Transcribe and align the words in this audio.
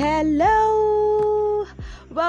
Hello, 0.00 0.59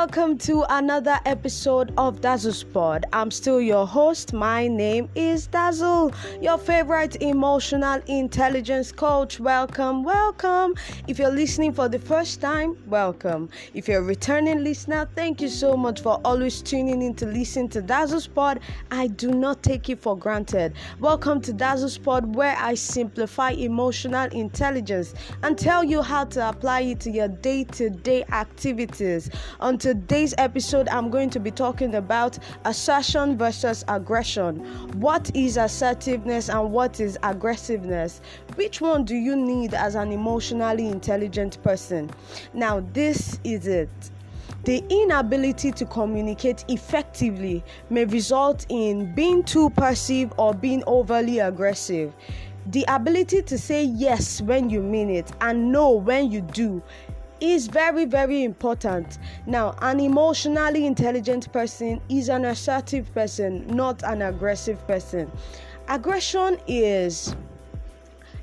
welcome 0.00 0.38
to 0.38 0.64
another 0.70 1.20
episode 1.26 1.92
of 1.98 2.22
Dazzle 2.22 2.54
Spot. 2.54 3.04
I'm 3.12 3.30
still 3.30 3.60
your 3.60 3.86
host. 3.86 4.32
My 4.32 4.66
name 4.66 5.10
is 5.14 5.46
Dazzle, 5.46 6.14
your 6.40 6.56
favorite 6.56 7.20
emotional 7.20 8.00
intelligence 8.06 8.92
coach. 8.92 9.38
Welcome, 9.38 10.02
welcome. 10.02 10.74
If 11.06 11.18
you're 11.18 11.30
listening 11.30 11.74
for 11.74 11.86
the 11.90 11.98
first 11.98 12.40
time, 12.40 12.78
welcome. 12.86 13.50
If 13.74 13.88
you're 13.88 14.00
a 14.00 14.02
returning 14.02 14.64
listener, 14.64 15.06
thank 15.14 15.42
you 15.42 15.50
so 15.50 15.76
much 15.76 16.00
for 16.00 16.18
always 16.24 16.62
tuning 16.62 17.02
in 17.02 17.14
to 17.16 17.26
listen 17.26 17.68
to 17.68 17.82
Dazzle 17.82 18.22
Spot. 18.22 18.58
I 18.90 19.08
do 19.08 19.32
not 19.32 19.62
take 19.62 19.90
it 19.90 20.00
for 20.00 20.16
granted. 20.16 20.72
Welcome 20.98 21.42
to 21.42 21.52
Dazzle 21.52 21.90
Spot, 21.90 22.24
where 22.24 22.56
I 22.56 22.72
simplify 22.72 23.50
emotional 23.50 24.30
intelligence 24.30 25.12
and 25.42 25.58
tell 25.58 25.84
you 25.84 26.00
how 26.00 26.24
to 26.24 26.48
apply 26.48 26.80
it 26.80 27.00
to 27.00 27.10
your 27.10 27.28
day 27.28 27.64
to 27.64 27.90
day 27.90 28.24
activities. 28.32 29.28
On 29.60 29.76
today's 29.90 30.32
episode, 30.38 30.88
I'm 30.88 31.10
going 31.10 31.30
to 31.30 31.40
be 31.40 31.50
talking 31.50 31.96
about 31.96 32.38
assertion 32.64 33.36
versus 33.36 33.84
aggression. 33.88 34.58
What 35.00 35.34
is 35.34 35.56
assertiveness 35.56 36.48
and 36.48 36.70
what 36.70 37.00
is 37.00 37.18
aggressiveness? 37.24 38.20
Which 38.54 38.80
one 38.80 39.04
do 39.04 39.16
you 39.16 39.34
need 39.34 39.74
as 39.74 39.96
an 39.96 40.12
emotionally 40.12 40.86
intelligent 40.86 41.60
person? 41.64 42.08
Now, 42.54 42.86
this 42.92 43.40
is 43.42 43.66
it. 43.66 43.90
The 44.62 44.84
inability 44.88 45.72
to 45.72 45.84
communicate 45.86 46.64
effectively 46.68 47.64
may 47.88 48.04
result 48.04 48.66
in 48.68 49.12
being 49.16 49.42
too 49.42 49.70
passive 49.70 50.32
or 50.36 50.54
being 50.54 50.84
overly 50.86 51.40
aggressive. 51.40 52.14
The 52.66 52.84
ability 52.86 53.42
to 53.42 53.58
say 53.58 53.82
yes 53.82 54.40
when 54.40 54.70
you 54.70 54.82
mean 54.82 55.10
it 55.10 55.32
and 55.40 55.72
no 55.72 55.90
when 55.90 56.30
you 56.30 56.42
do 56.42 56.80
is 57.40 57.66
very, 57.66 58.04
very 58.04 58.44
important. 58.44 59.18
Now, 59.46 59.74
an 59.80 60.00
emotionally 60.00 60.86
intelligent 60.86 61.52
person 61.52 62.00
is 62.08 62.28
an 62.28 62.44
assertive 62.44 63.12
person, 63.14 63.66
not 63.68 64.02
an 64.02 64.22
aggressive 64.22 64.86
person. 64.86 65.30
Aggression 65.88 66.58
is 66.66 67.34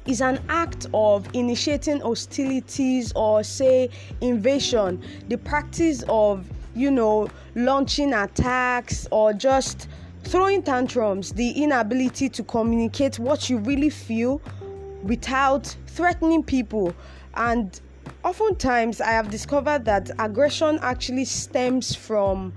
is 0.05 0.21
an 0.21 0.39
act 0.47 0.87
of 0.93 1.27
initiating 1.33 1.99
hostilities 1.99 3.11
or 3.13 3.43
say 3.43 3.89
invasion 4.21 5.03
the 5.27 5.37
practice 5.37 6.01
of 6.07 6.49
you 6.75 6.89
know 6.89 7.27
launching 7.55 8.13
attacks 8.13 9.05
or 9.11 9.33
just 9.33 9.89
throwing 10.23 10.61
tantrums 10.63 11.33
the 11.33 11.51
inability 11.51 12.29
to 12.29 12.41
communicate 12.43 13.19
what 13.19 13.49
you 13.49 13.57
really 13.57 13.89
feel 13.89 14.41
without 15.03 15.65
threatening 15.87 16.41
people 16.41 16.93
and 17.35 17.81
oftentimes 18.23 19.01
I 19.01 19.11
have 19.11 19.29
discovered 19.29 19.85
that 19.85 20.09
aggression 20.19 20.79
actually 20.81 21.25
stems 21.25 21.95
from 21.95 22.53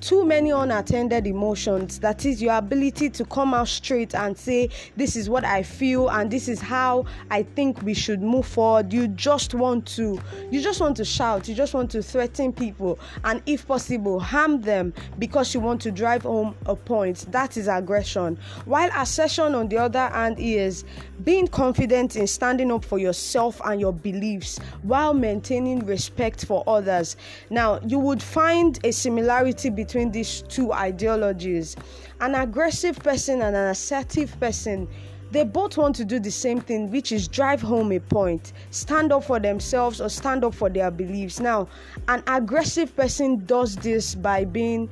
too 0.00 0.24
many 0.24 0.50
unattended 0.50 1.26
emotions. 1.26 1.98
That 1.98 2.24
is 2.24 2.40
your 2.40 2.54
ability 2.54 3.10
to 3.10 3.24
come 3.24 3.54
out 3.54 3.68
straight 3.68 4.14
and 4.14 4.36
say 4.36 4.70
this 4.96 5.16
is 5.16 5.28
what 5.28 5.44
i 5.44 5.62
feel 5.62 6.08
and 6.08 6.30
this 6.30 6.48
is 6.48 6.60
how 6.60 7.04
i 7.30 7.42
think 7.42 7.82
we 7.82 7.94
should 7.94 8.22
move 8.22 8.46
forward. 8.46 8.92
You 8.92 9.08
just 9.08 9.54
want 9.54 9.86
to 9.96 10.20
you 10.50 10.60
just 10.60 10.80
want 10.80 10.96
to 10.98 11.04
shout. 11.04 11.48
You 11.48 11.54
just 11.54 11.74
want 11.74 11.90
to 11.92 12.02
threaten 12.02 12.52
people 12.52 12.98
and 13.24 13.42
if 13.46 13.66
possible 13.66 14.20
harm 14.20 14.60
them 14.60 14.92
because 15.18 15.52
you 15.54 15.60
want 15.60 15.80
to 15.82 15.90
drive 15.90 16.22
home 16.22 16.54
a 16.66 16.76
point. 16.76 17.26
That 17.32 17.56
is 17.56 17.68
aggression. 17.68 18.38
While 18.64 18.90
assertion 18.96 19.54
on 19.54 19.68
the 19.68 19.78
other 19.78 20.08
hand 20.08 20.38
is 20.38 20.84
being 21.24 21.48
confident 21.48 22.16
in 22.16 22.26
standing 22.26 22.70
up 22.70 22.84
for 22.84 22.98
yourself 22.98 23.60
and 23.64 23.80
your 23.80 23.92
beliefs 23.92 24.58
while 24.82 25.12
maintaining 25.12 25.84
respect 25.84 26.44
for 26.44 26.62
others. 26.66 27.16
Now 27.50 27.80
you 27.86 27.98
would 27.98 28.22
find 28.22 28.78
a 28.84 28.92
similarity 28.92 29.70
between 29.70 29.87
between 29.88 30.12
these 30.12 30.42
two 30.42 30.70
ideologies. 30.70 31.74
An 32.20 32.34
aggressive 32.34 32.98
person 32.98 33.40
and 33.40 33.56
an 33.56 33.68
assertive 33.68 34.38
person 34.38 34.86
they 35.30 35.44
both 35.44 35.76
want 35.76 35.94
to 35.96 36.06
do 36.06 36.18
the 36.18 36.30
same 36.30 36.58
thing, 36.58 36.90
which 36.90 37.12
is 37.12 37.28
drive 37.28 37.60
home 37.60 37.92
a 37.92 38.00
point, 38.00 38.54
stand 38.70 39.12
up 39.12 39.24
for 39.24 39.38
themselves 39.38 40.00
or 40.00 40.08
stand 40.08 40.42
up 40.42 40.54
for 40.54 40.70
their 40.70 40.90
beliefs. 40.90 41.38
Now, 41.38 41.68
an 42.08 42.22
aggressive 42.26 42.96
person 42.96 43.44
does 43.44 43.76
this 43.76 44.14
by 44.14 44.44
being 44.44 44.88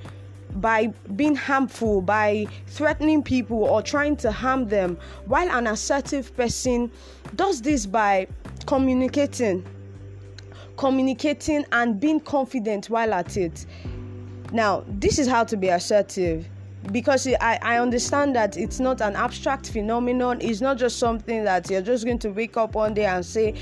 by 0.56 0.86
being 1.16 1.34
harmful, 1.34 2.02
by 2.02 2.46
threatening 2.66 3.22
people 3.22 3.64
or 3.64 3.82
trying 3.82 4.16
to 4.16 4.30
harm 4.30 4.68
them, 4.68 4.98
while 5.24 5.50
an 5.50 5.66
assertive 5.66 6.36
person 6.36 6.90
does 7.34 7.62
this 7.62 7.86
by 7.86 8.26
communicating, 8.66 9.64
communicating 10.76 11.64
and 11.72 11.98
being 11.98 12.20
confident 12.20 12.90
while 12.90 13.14
at 13.14 13.38
it. 13.38 13.64
Now, 14.52 14.84
this 14.86 15.18
is 15.18 15.26
how 15.26 15.44
to 15.44 15.56
be 15.56 15.68
assertive. 15.68 16.46
Because 16.92 17.26
I, 17.26 17.58
I 17.62 17.78
understand 17.78 18.36
that 18.36 18.56
it's 18.56 18.78
not 18.78 19.00
an 19.00 19.16
abstract 19.16 19.70
phenomenon, 19.70 20.38
it's 20.40 20.60
not 20.60 20.78
just 20.78 20.98
something 20.98 21.42
that 21.42 21.68
you're 21.68 21.82
just 21.82 22.04
going 22.04 22.20
to 22.20 22.28
wake 22.28 22.56
up 22.56 22.74
one 22.76 22.94
day 22.94 23.06
and 23.06 23.26
say, 23.26 23.54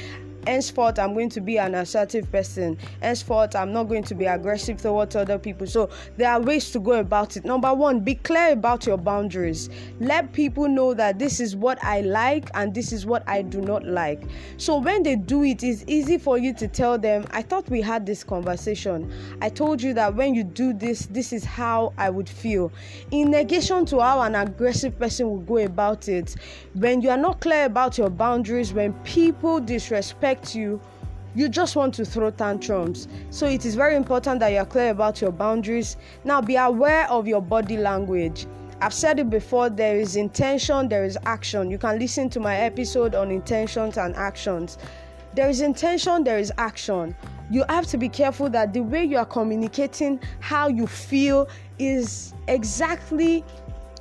henceforth 0.46 0.98
i'm 0.98 1.14
going 1.14 1.28
to 1.28 1.40
be 1.40 1.58
an 1.58 1.74
assertive 1.74 2.30
person. 2.30 2.76
Henceforth 3.00 3.56
i'm 3.56 3.72
not 3.72 3.84
going 3.84 4.02
to 4.04 4.14
be 4.14 4.26
aggressive 4.26 4.80
towards 4.80 5.16
other 5.16 5.38
people. 5.38 5.66
So 5.66 5.90
there 6.16 6.30
are 6.30 6.40
ways 6.40 6.70
to 6.72 6.80
go 6.80 6.92
about 6.92 7.36
it. 7.36 7.44
Number 7.44 7.72
one 7.72 8.00
be 8.00 8.14
clear 8.14 8.52
about 8.52 8.86
your 8.86 8.96
boundaries. 8.96 9.70
Let 10.00 10.32
people 10.32 10.68
know 10.68 10.94
that 10.94 11.18
this 11.18 11.40
is 11.40 11.56
what 11.56 11.82
i 11.82 12.00
like 12.00 12.50
and 12.54 12.74
this 12.74 12.92
is 12.92 13.06
what 13.06 13.26
i 13.28 13.42
do 13.42 13.60
not 13.60 13.84
like. 13.84 14.22
So 14.56 14.78
when 14.78 15.02
they 15.02 15.16
do 15.16 15.44
it 15.44 15.62
it's 15.62 15.84
easy 15.86 16.18
for 16.18 16.38
you 16.38 16.52
to 16.54 16.68
tell 16.68 16.98
them 16.98 17.24
i 17.30 17.42
thought 17.42 17.68
we 17.68 17.80
had 17.80 18.06
this 18.06 18.24
conversation. 18.24 19.12
I 19.40 19.48
told 19.48 19.82
you 19.82 19.94
that 19.94 20.14
when 20.14 20.34
you 20.34 20.44
do 20.44 20.72
this 20.72 21.06
this 21.06 21.32
is 21.32 21.44
how 21.44 21.92
i 21.98 22.10
would 22.10 22.28
feel. 22.28 22.72
In 23.10 23.30
negation 23.30 23.84
to 23.86 24.00
how 24.00 24.22
an 24.22 24.34
aggressive 24.34 24.98
person 24.98 25.28
will 25.28 25.38
go 25.38 25.58
about 25.58 26.08
it 26.08 26.34
when 26.74 27.00
you 27.00 27.10
are 27.10 27.16
not 27.16 27.40
clear 27.40 27.64
about 27.66 27.98
your 27.98 28.10
boundaries 28.10 28.72
when 28.72 28.92
people 29.04 29.60
disrespect 29.60 30.33
you 30.54 30.80
you 31.34 31.48
just 31.48 31.74
want 31.74 31.92
to 31.94 32.04
throw 32.04 32.30
tantrums. 32.30 33.08
So 33.30 33.46
it 33.46 33.64
is 33.64 33.74
very 33.74 33.96
important 33.96 34.38
that 34.40 34.52
you're 34.52 34.64
clear 34.64 34.90
about 34.90 35.20
your 35.20 35.32
boundaries. 35.32 35.96
Now 36.22 36.40
be 36.40 36.54
aware 36.54 37.10
of 37.10 37.26
your 37.26 37.42
body 37.42 37.76
language. 37.76 38.46
I've 38.80 38.94
said 38.94 39.18
it 39.18 39.30
before 39.30 39.70
there 39.70 39.96
is 39.96 40.14
intention, 40.14 40.88
there 40.88 41.04
is 41.04 41.18
action. 41.26 41.70
You 41.70 41.78
can 41.78 41.98
listen 41.98 42.28
to 42.30 42.40
my 42.40 42.56
episode 42.56 43.14
on 43.14 43.30
intentions 43.30 43.96
and 43.96 44.14
actions. 44.14 44.78
There 45.34 45.48
is 45.48 45.60
intention, 45.60 46.22
there 46.22 46.38
is 46.38 46.52
action. 46.58 47.16
You 47.50 47.64
have 47.68 47.86
to 47.86 47.98
be 47.98 48.08
careful 48.08 48.48
that 48.50 48.72
the 48.72 48.80
way 48.80 49.04
you 49.04 49.16
are 49.16 49.26
communicating 49.26 50.20
how 50.40 50.68
you 50.68 50.86
feel 50.86 51.48
is 51.78 52.34
exactly 52.46 53.44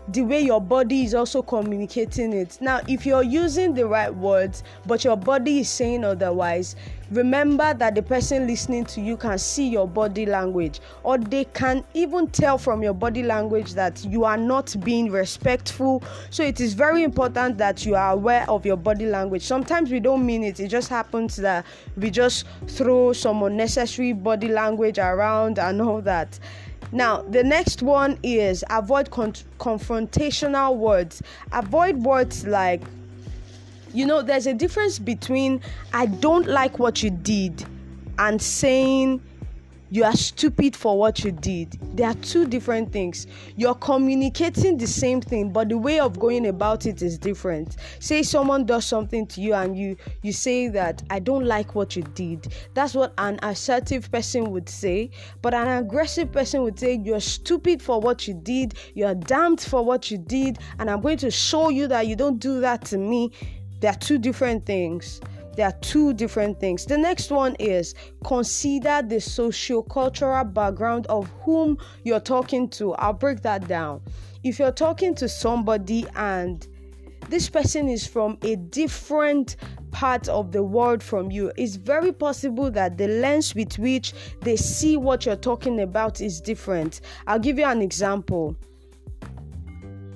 the 0.09 0.21
way 0.21 0.41
your 0.41 0.59
body 0.59 1.03
is 1.03 1.13
also 1.13 1.41
communicating 1.41 2.33
it. 2.33 2.57
Now, 2.59 2.81
if 2.87 3.05
you're 3.05 3.23
using 3.23 3.73
the 3.73 3.87
right 3.87 4.13
words, 4.13 4.63
but 4.85 5.03
your 5.03 5.15
body 5.15 5.59
is 5.59 5.69
saying 5.69 6.03
otherwise, 6.03 6.75
remember 7.11 7.73
that 7.75 7.95
the 7.95 8.01
person 8.01 8.47
listening 8.47 8.85
to 8.85 9.01
you 9.01 9.15
can 9.15 9.37
see 9.37 9.67
your 9.67 9.87
body 9.87 10.25
language, 10.25 10.81
or 11.03 11.17
they 11.17 11.45
can 11.45 11.83
even 11.93 12.27
tell 12.27 12.57
from 12.57 12.83
your 12.83 12.93
body 12.93 13.23
language 13.23 13.73
that 13.73 14.03
you 14.05 14.25
are 14.25 14.37
not 14.37 14.75
being 14.83 15.09
respectful. 15.09 16.03
So, 16.29 16.43
it 16.43 16.59
is 16.59 16.73
very 16.73 17.03
important 17.03 17.57
that 17.59 17.85
you 17.85 17.95
are 17.95 18.11
aware 18.11 18.49
of 18.49 18.65
your 18.65 18.77
body 18.77 19.05
language. 19.05 19.43
Sometimes 19.43 19.89
we 19.89 19.99
don't 20.01 20.25
mean 20.25 20.43
it, 20.43 20.59
it 20.59 20.67
just 20.67 20.89
happens 20.89 21.37
that 21.37 21.65
we 21.95 22.09
just 22.09 22.45
throw 22.67 23.13
some 23.13 23.41
unnecessary 23.43 24.11
body 24.11 24.49
language 24.49 24.99
around 24.99 25.59
and 25.59 25.81
all 25.81 26.01
that. 26.01 26.39
Now, 26.93 27.23
the 27.23 27.43
next 27.43 27.81
one 27.81 28.19
is 28.21 28.63
avoid 28.69 29.09
con- 29.09 29.33
confrontational 29.59 30.77
words. 30.77 31.23
Avoid 31.51 31.97
words 31.97 32.45
like, 32.45 32.83
you 33.95 34.05
know, 34.05 34.21
there's 34.21 34.45
a 34.45 34.53
difference 34.53 34.99
between 34.99 35.59
I 35.91 36.05
don't 36.05 36.47
like 36.47 36.77
what 36.77 37.01
you 37.01 37.09
did 37.09 37.65
and 38.19 38.39
saying, 38.39 39.23
you 39.93 40.03
are 40.03 40.15
stupid 40.15 40.75
for 40.75 40.97
what 40.97 41.23
you 41.23 41.31
did. 41.31 41.77
There 41.95 42.09
are 42.09 42.15
two 42.15 42.47
different 42.47 42.91
things. 42.91 43.27
You're 43.57 43.75
communicating 43.75 44.75
the 44.75 44.87
same 44.87 45.21
thing, 45.21 45.53
but 45.53 45.69
the 45.69 45.77
way 45.77 45.99
of 45.99 46.19
going 46.19 46.47
about 46.47 46.87
it 46.87 47.03
is 47.03 47.19
different. 47.19 47.77
Say 47.99 48.23
someone 48.23 48.65
does 48.65 48.85
something 48.85 49.27
to 49.27 49.39
you 49.39 49.53
and 49.53 49.77
you 49.77 49.95
you 50.23 50.33
say 50.33 50.67
that 50.69 51.03
I 51.11 51.19
don't 51.19 51.45
like 51.45 51.75
what 51.75 51.95
you 51.95 52.01
did. 52.15 52.51
That's 52.73 52.95
what 52.95 53.13
an 53.19 53.37
assertive 53.43 54.11
person 54.11 54.49
would 54.49 54.67
say, 54.67 55.11
but 55.43 55.53
an 55.53 55.67
aggressive 55.67 56.31
person 56.31 56.63
would 56.63 56.79
say 56.79 56.99
you're 57.03 57.19
stupid 57.19 57.79
for 57.79 58.01
what 58.01 58.27
you 58.27 58.33
did, 58.33 58.73
you're 58.95 59.13
damned 59.13 59.61
for 59.61 59.85
what 59.85 60.09
you 60.09 60.17
did, 60.17 60.57
and 60.79 60.89
I'm 60.89 61.01
going 61.01 61.17
to 61.19 61.29
show 61.29 61.69
you 61.69 61.85
that 61.89 62.07
you 62.07 62.15
don't 62.15 62.39
do 62.39 62.61
that 62.61 62.83
to 62.85 62.97
me. 62.97 63.31
There 63.79 63.91
are 63.91 63.99
two 63.99 64.17
different 64.17 64.65
things. 64.65 65.21
There 65.55 65.67
are 65.67 65.77
two 65.81 66.13
different 66.13 66.59
things. 66.59 66.85
The 66.85 66.97
next 66.97 67.29
one 67.31 67.55
is 67.59 67.93
consider 68.23 69.01
the 69.01 69.21
socio-cultural 69.21 70.45
background 70.45 71.05
of 71.07 71.29
whom 71.41 71.77
you're 72.03 72.19
talking 72.19 72.69
to. 72.69 72.93
I'll 72.95 73.13
break 73.13 73.41
that 73.41 73.67
down. 73.67 74.01
If 74.43 74.59
you're 74.59 74.71
talking 74.71 75.15
to 75.15 75.29
somebody 75.29 76.05
and 76.15 76.67
this 77.29 77.49
person 77.49 77.87
is 77.87 78.05
from 78.05 78.37
a 78.41 78.55
different 78.55 79.55
part 79.91 80.27
of 80.27 80.51
the 80.51 80.63
world 80.63 81.01
from 81.03 81.31
you, 81.31 81.51
it's 81.55 81.75
very 81.75 82.11
possible 82.11 82.71
that 82.71 82.97
the 82.97 83.07
lens 83.07 83.53
with 83.55 83.77
which 83.77 84.13
they 84.41 84.55
see 84.55 84.97
what 84.97 85.25
you're 85.25 85.35
talking 85.35 85.81
about 85.81 86.19
is 86.19 86.41
different. 86.41 87.01
I'll 87.27 87.39
give 87.39 87.59
you 87.59 87.65
an 87.65 87.81
example. 87.81 88.55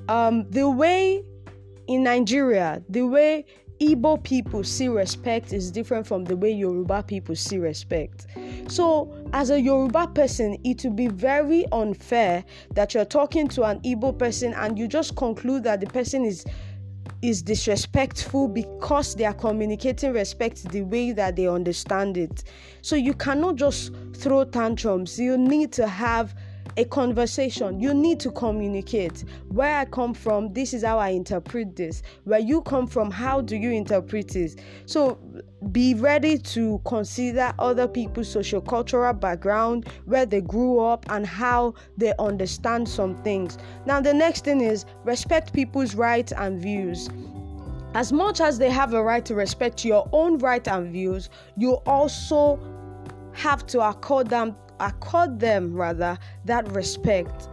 Um, 0.10 0.50
the 0.50 0.69
way 0.69 1.24
in 1.88 2.04
Nigeria, 2.04 2.81
the 2.90 3.04
way 3.04 3.45
Igbo 3.80 4.22
people 4.24 4.64
see 4.64 4.88
respect 4.88 5.54
is 5.54 5.70
different 5.72 6.08
from 6.08 6.24
the 6.26 6.36
way 6.36 6.52
Yoruba 6.52 7.04
people 7.04 7.36
see 7.36 7.58
respect. 7.58 8.26
So, 8.68 9.14
as 9.34 9.50
a 9.52 9.60
Yoruba 9.62 10.08
person, 10.08 10.58
it 10.64 10.84
would 10.84 10.96
be 10.96 11.08
very 11.08 11.66
unfair 11.72 12.44
that 12.74 12.94
you're 12.94 13.06
talking 13.06 13.48
to 13.50 13.64
an 13.64 13.80
Igbo 13.82 14.18
person 14.18 14.54
and 14.54 14.78
you 14.80 14.88
just 14.88 15.16
conclude 15.16 15.64
that 15.64 15.80
the 15.80 15.88
person 15.88 16.26
is 16.26 16.46
is 17.22 17.42
disrespectful 17.42 18.48
because 18.48 19.16
they 19.16 19.26
are 19.26 19.34
communicating 19.34 20.14
respect 20.14 20.64
the 20.70 20.82
way 20.84 21.12
that 21.12 21.36
they 21.36 21.48
understand 21.48 22.16
it. 22.16 22.44
So 22.84 22.96
you 22.96 23.14
cannot 23.16 23.56
just 23.56 23.92
throw 24.14 24.44
tantrums. 24.44 25.18
You 25.20 25.36
need 25.38 25.72
to 25.74 25.88
have 25.88 26.36
a 26.78 26.86
conversation. 26.86 27.80
You 27.80 27.94
need 27.94 28.20
to 28.22 28.32
communicate. 28.32 29.26
Where 29.50 29.78
I 29.80 29.86
come 29.86 30.14
from, 30.14 30.54
this 30.54 30.74
is 30.74 30.84
how 30.84 31.00
I 31.00 31.10
interpret 31.10 31.76
this. 31.76 32.04
Where 32.24 32.40
you 32.40 32.62
come 32.62 32.88
from, 32.88 33.12
how 33.12 33.42
do 33.42 33.56
you 33.56 33.72
interpret 33.72 34.30
this? 34.30 34.56
So 34.86 35.18
be 35.72 35.96
ready 35.96 36.38
to 36.38 36.80
consider 36.86 37.52
other 37.58 37.88
people's 37.88 38.30
social 38.30 38.62
cultural 38.62 39.14
background, 39.14 39.90
where 40.06 40.26
they 40.26 40.42
grew 40.42 40.80
up, 40.80 41.06
and 41.10 41.26
how 41.26 41.74
they 41.98 42.14
understand 42.20 42.88
some 42.88 43.16
things. 43.24 43.58
Now, 43.86 44.00
the 44.00 44.14
next 44.14 44.46
thing 44.46 44.62
is 44.62 44.86
respect 45.04 45.54
people's 45.54 45.96
rights 45.96 46.32
and 46.32 46.62
views. 46.62 47.10
As 47.96 48.12
much 48.12 48.40
as 48.42 48.60
they 48.60 48.70
have 48.70 48.94
a 48.94 49.02
right 49.02 49.26
to 49.26 49.34
respect 49.34 49.84
your 49.84 50.08
own 50.12 50.38
right 50.38 50.68
and 50.68 50.92
views, 50.92 51.30
you 51.58 51.74
also 51.88 52.60
have 53.34 53.66
to 53.68 53.80
accord 53.82 54.30
them 54.30 54.56
accord 54.80 55.40
them 55.40 55.74
rather 55.74 56.18
that 56.46 56.70
respect. 56.72 57.50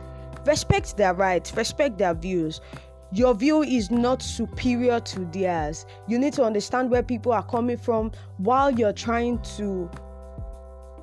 Respect 0.46 0.96
their 0.96 1.14
rights, 1.14 1.54
respect 1.56 1.98
their 1.98 2.14
views. 2.14 2.60
Your 3.12 3.34
view 3.34 3.62
is 3.62 3.90
not 3.90 4.22
superior 4.22 5.00
to 5.00 5.20
theirs. 5.26 5.86
You 6.08 6.18
need 6.18 6.32
to 6.34 6.42
understand 6.42 6.90
where 6.90 7.02
people 7.02 7.32
are 7.32 7.44
coming 7.44 7.76
from 7.76 8.12
while 8.38 8.70
you're 8.70 8.92
trying 8.92 9.38
to 9.56 9.90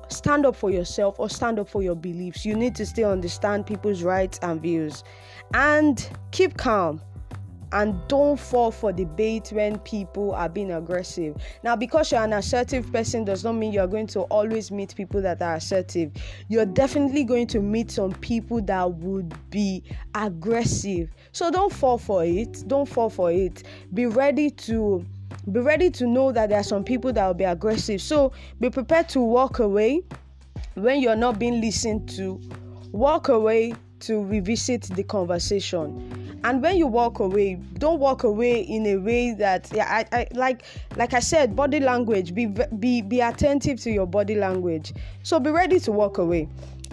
stand 0.08 0.44
up 0.44 0.54
for 0.54 0.70
yourself 0.70 1.18
or 1.18 1.30
stand 1.30 1.58
up 1.58 1.68
for 1.68 1.82
your 1.82 1.94
beliefs. 1.94 2.44
You 2.44 2.54
need 2.54 2.74
to 2.76 2.86
still 2.86 3.10
understand 3.10 3.66
people's 3.66 4.02
rights 4.02 4.38
and 4.42 4.60
views. 4.60 5.02
And 5.54 6.06
keep 6.30 6.56
calm 6.56 7.00
and 7.72 7.96
don't 8.06 8.38
fall 8.38 8.70
for 8.70 8.92
the 8.92 9.04
bait 9.04 9.50
when 9.52 9.78
people 9.80 10.32
are 10.32 10.48
being 10.48 10.72
aggressive. 10.72 11.36
Now, 11.64 11.74
because 11.74 12.12
you're 12.12 12.22
an 12.22 12.34
assertive 12.34 12.92
person, 12.92 13.24
does 13.24 13.44
not 13.44 13.54
mean 13.54 13.72
you're 13.72 13.86
going 13.86 14.06
to 14.08 14.20
always 14.22 14.70
meet 14.70 14.94
people 14.94 15.22
that 15.22 15.40
are 15.40 15.54
assertive. 15.54 16.12
You're 16.48 16.66
definitely 16.66 17.24
going 17.24 17.46
to 17.48 17.60
meet 17.60 17.90
some 17.90 18.12
people 18.12 18.60
that 18.62 18.92
would 18.94 19.34
be 19.50 19.82
aggressive. 20.14 21.10
So 21.32 21.50
don't 21.50 21.72
fall 21.72 21.98
for 21.98 22.24
it. 22.24 22.64
Don't 22.68 22.88
fall 22.88 23.08
for 23.08 23.32
it. 23.32 23.62
Be 23.94 24.06
ready 24.06 24.50
to 24.50 25.04
be 25.50 25.58
ready 25.58 25.90
to 25.90 26.06
know 26.06 26.30
that 26.30 26.50
there 26.50 26.60
are 26.60 26.64
some 26.64 26.84
people 26.84 27.12
that 27.12 27.26
will 27.26 27.34
be 27.34 27.44
aggressive. 27.44 28.00
So 28.00 28.32
be 28.60 28.70
prepared 28.70 29.08
to 29.10 29.20
walk 29.20 29.58
away 29.58 30.02
when 30.74 31.00
you're 31.00 31.16
not 31.16 31.38
being 31.38 31.60
listened 31.60 32.08
to. 32.10 32.40
Walk 32.92 33.28
away 33.28 33.74
to 34.00 34.22
revisit 34.24 34.82
the 34.82 35.02
conversation 35.02 36.21
and 36.44 36.62
when 36.62 36.76
you 36.76 36.86
walk 36.86 37.18
away 37.18 37.54
don't 37.78 37.98
walk 37.98 38.24
away 38.24 38.60
in 38.60 38.86
a 38.86 38.96
way 38.96 39.32
that 39.32 39.68
yeah 39.74 39.86
I, 39.88 40.16
I 40.16 40.26
like 40.32 40.64
like 40.96 41.14
i 41.14 41.20
said 41.20 41.54
body 41.54 41.80
language 41.80 42.34
be 42.34 42.46
be 42.46 43.02
be 43.02 43.20
attentive 43.20 43.80
to 43.80 43.90
your 43.90 44.06
body 44.06 44.34
language. 44.34 44.92
So 45.22 45.38
be 45.40 45.50
ready 45.50 45.80
to 45.80 45.92
walk 45.92 46.18
away. 46.18 46.48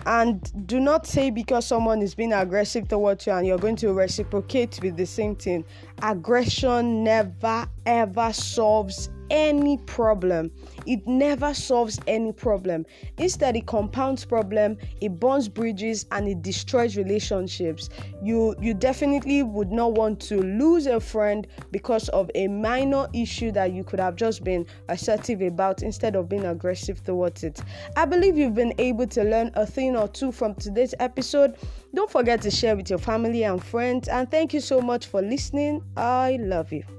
And 0.05 0.67
do 0.67 0.79
not 0.79 1.05
say 1.05 1.29
because 1.29 1.65
someone 1.65 2.01
is 2.01 2.15
being 2.15 2.31
aggressive 2.31 2.87
towards 2.87 3.27
you 3.27 3.33
and 3.33 3.45
you're 3.45 3.57
going 3.57 3.75
to 3.77 3.93
reciprocate 3.93 4.79
with 4.81 4.95
the 4.95 5.05
same 5.05 5.35
thing 5.35 5.65
aggression 6.01 7.03
never 7.03 7.67
ever 7.85 8.31
solves 8.31 9.09
any 9.29 9.77
problem. 9.77 10.51
It 10.85 11.05
never 11.07 11.53
solves 11.53 11.99
any 12.07 12.31
problem. 12.31 12.85
Instead, 13.17 13.55
it 13.55 13.65
compounds 13.65 14.25
problem, 14.25 14.77
it 15.01 15.19
burns 15.19 15.47
bridges, 15.47 16.05
and 16.11 16.27
it 16.27 16.41
destroys 16.41 16.97
relationships. 16.97 17.89
You 18.21 18.55
you 18.61 18.73
definitely 18.73 19.43
would 19.43 19.71
not 19.71 19.93
want 19.93 20.19
to 20.21 20.41
lose 20.41 20.87
a 20.87 20.99
friend 20.99 21.47
because 21.71 22.09
of 22.09 22.29
a 22.35 22.47
minor 22.47 23.07
issue 23.13 23.51
that 23.51 23.71
you 23.73 23.83
could 23.83 23.99
have 23.99 24.15
just 24.15 24.43
been 24.43 24.65
assertive 24.89 25.41
about 25.41 25.83
instead 25.83 26.15
of 26.15 26.29
being 26.29 26.45
aggressive 26.45 27.03
towards 27.03 27.43
it. 27.43 27.61
I 27.95 28.05
believe 28.05 28.37
you've 28.37 28.55
been 28.55 28.73
able 28.77 29.07
to 29.07 29.23
learn 29.23 29.51
a 29.55 29.65
thing 29.65 29.95
or 29.95 30.07
two 30.07 30.31
from 30.31 30.55
today's 30.55 30.93
episode. 30.99 31.57
Don't 31.93 32.09
forget 32.09 32.41
to 32.43 32.51
share 32.51 32.75
with 32.75 32.89
your 32.89 32.99
family 32.99 33.43
and 33.43 33.63
friends. 33.63 34.07
And 34.07 34.29
thank 34.29 34.53
you 34.53 34.59
so 34.59 34.81
much 34.81 35.07
for 35.07 35.21
listening. 35.21 35.83
I 35.95 36.37
love 36.41 36.71
you. 36.71 36.98